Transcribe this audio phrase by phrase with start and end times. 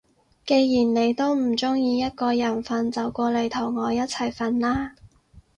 [0.47, 4.95] 既然你都唔中意一個人瞓，就過嚟同我一齊瞓啦